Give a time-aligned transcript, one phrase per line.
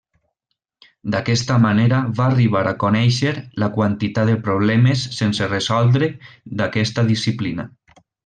[1.15, 3.33] D'aquesta manera va arribar a conèixer
[3.65, 6.09] la quantitat de problemes sense resoldre
[6.63, 7.67] d'aquesta disciplina.